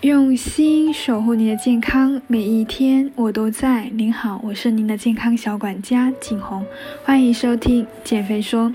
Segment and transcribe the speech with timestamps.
[0.00, 3.90] 用心守护您的健康，每一天我都在。
[3.92, 6.64] 您好，我是您的健康小管家景红，
[7.04, 8.74] 欢迎收听减肥说。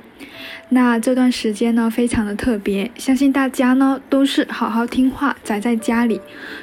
[0.70, 6.22] 那这段时间呢，非常的特别，相信大家呢都是好好听话，宅在家里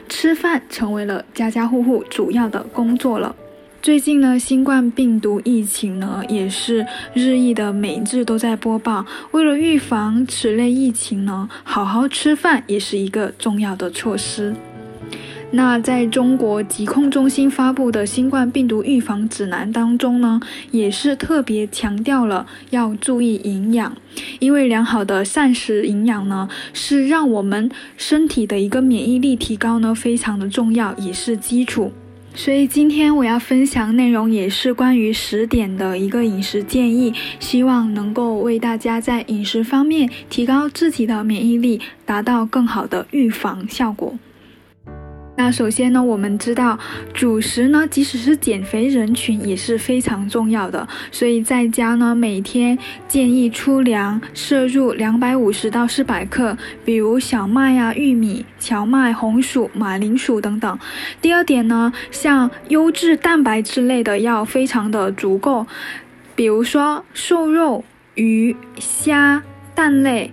[0.09, 3.34] 吃饭，成为了家家户户主要的工作了。
[3.83, 9.05] 最近呢，新冠病毒疫情呢也是日益的，每日都在播报。
[9.32, 14.54] 为了预防此类疫情呢，好好吃饭也是一个重要的措施。
[15.50, 20.40] 那在中国疾控中心发布的新冠病毒预防指南当中呢，
[20.71, 23.96] 也是特别强调了要注意营养，
[24.39, 31.93] 因为良好的膳食营养呢，是让我们身体的一个免疫力提高呢，非常的重要，也是基础。
[32.34, 44.19] 所以今天我要分享内容也是关于十点的一个饮食建议，希望能够为大家在饮食方面提高自己的免疫力，达到更好的预防效果。
[45.34, 46.79] 那首先呢，我们知道
[47.15, 50.87] 主食呢，即使是减肥人群也是非常重要的。
[51.11, 60.79] 所以在家呢，每天建议粗粮摄入两百五十到四百克，比如小麦呀、玉米、荞麦、红薯、马铃薯等等。
[61.23, 65.67] 第二点呢，像优质蛋白质类的要非常的足够，
[66.37, 67.83] 比如说瘦肉、
[68.15, 69.43] 鱼、虾、
[69.75, 70.31] 蛋类。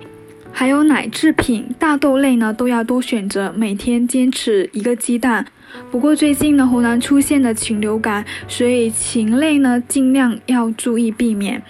[0.52, 5.45] 还有奶制品、大豆类呢，都要多选择，每天坚持一个鸡蛋。
[5.89, 11.61] 不过最近呢，湖南出现了禽流感，所以禽类呢尽量要注意避免。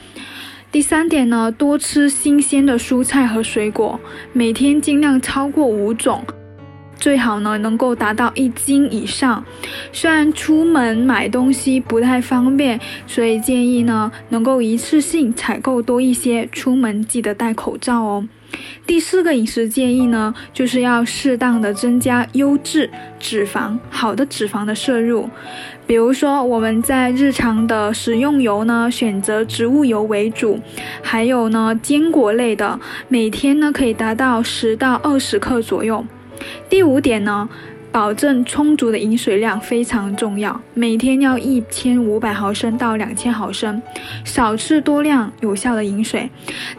[0.72, 4.00] 第三点呢，多吃新鲜的蔬菜和水果，
[4.34, 6.24] 每天尽量超过五种，
[6.98, 9.44] 最好呢能够达到一斤以上。
[9.92, 18.28] 虽然出门买东西不太方便，所以建议呢能够一次性采购多一些，出门记得戴口罩哦。
[18.86, 25.30] 第四个饮食建议呢，就是要适当的增加优质脂肪、好的脂肪的摄入。
[25.86, 30.60] 比如说，我们在日常的食用油呢，选择植物油为主，
[31.04, 36.04] 还有呢，坚果类的，每天呢可以达到十到二十克左右。
[36.70, 37.48] 第五点呢。
[37.92, 43.82] 保证充足的饮水量非常重要，每天要一千五百毫升到两千毫升，
[44.24, 46.30] 少吃多量有效的饮水。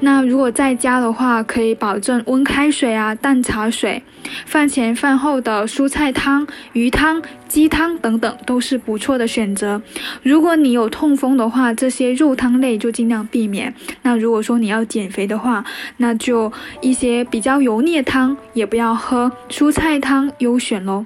[0.01, 4.03] 那如果在家的话，可以保证温开水啊、淡茶水，
[4.47, 9.83] 饭前饭后的蔬菜汤、鱼汤、鸡汤等等都是不错的选择。
[10.23, 13.75] 如果你有痛风的话，这些肉汤类就尽量避免。
[14.03, 15.65] 那如果说你要减肥的话，
[15.97, 21.00] 那就一些比较油腻的汤也不要喝，蔬菜汤优选喽。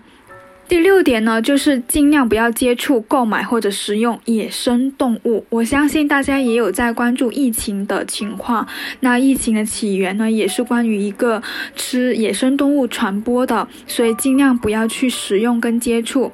[0.75, 5.47] 第六点呢，就是尽量不要接触、购买或者食用野生动物。
[5.49, 8.67] 我相信大家也有在关注疫情的情况。
[8.99, 11.41] 那疫情的起源呢，也是关于一个
[11.77, 16.33] 吃野生动物传播的，所以尽量不要去食用跟接触。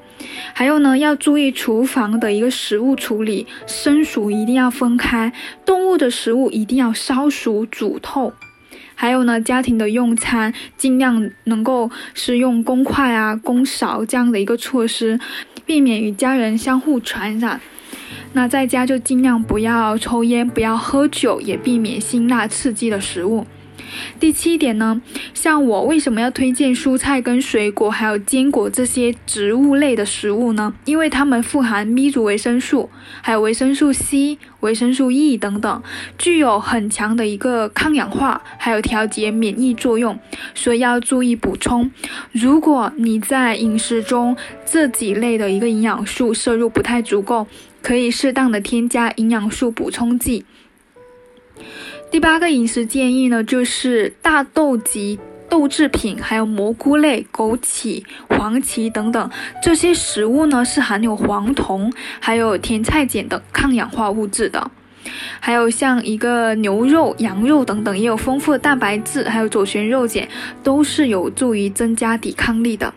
[0.55, 5.31] 还有呢，要注意厨房的一个食物处理，生熟一定要分开，
[5.67, 8.33] 动物的食物一定要烧熟、煮透。
[9.01, 15.19] 还有呢，家庭的用餐尽量能够是用公筷啊、公勺这样的一个措施，
[15.65, 17.59] 避免与家人相互传染。
[18.35, 23.47] 那在家就尽量不要抽烟，不要喝酒，也避免辛辣刺激的食物。
[24.19, 25.01] 第七点呢，
[25.35, 30.75] 像我为什么要推荐蔬菜跟水果，还有坚果这些植物类的食物呢？
[30.85, 32.91] 因为它们富含 B 族维生素，
[33.23, 35.83] 还有维生素 C、维生素 E 等等，
[36.19, 40.19] 具有很强的一个抗氧化，还有调节免疫作用，
[40.55, 41.91] 所以要注意补充。
[42.33, 47.47] 如果你在饮食中这几类的一个营养素摄入不太足够，
[47.83, 50.45] 可以适当的添加营养素补充剂。
[52.11, 59.31] 第八个饮食建议呢，就是大豆及豆制品，还有蘑菇类、枸杞、黄芪等等
[59.63, 64.71] 这些食物呢，是含有黄酮，还有甜菜碱等抗氧化物质的。
[65.41, 70.29] 还有像一个牛肉、羊肉等等，也有丰富的蛋白质，还有左旋肉碱，
[70.63, 72.93] 都是有助于增加抵抗力的。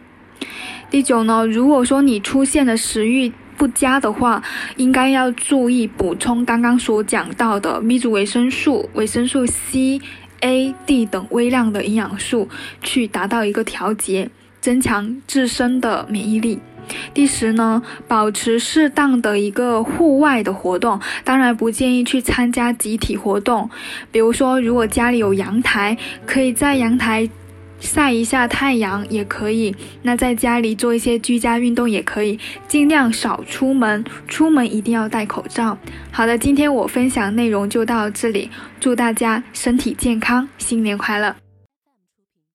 [0.90, 4.42] 第九呢，如果说你出现了食欲，不佳的话，
[4.78, 10.02] 应该要注意补充刚刚所讲到的 B 族维生素、维生素 C、
[10.42, 12.50] A、D 等微量的营养素，
[12.82, 14.30] 去达到一个调节，
[14.60, 16.60] 增强自身的免疫力。
[17.14, 23.70] 第十呢，保持适当的一个户外的活动，当然不建议去参加集体活动。
[24.12, 27.30] 比如说，如果家里有阳台，可以在阳台。
[27.84, 35.78] 晒一下太阳也可以，那在家里做一些居家运动也可以，尽量少出门，出门一定要戴口罩。
[36.10, 38.50] 好的，今天我分享内容就到这里，
[38.80, 41.43] 祝大家身体健康，新年快乐。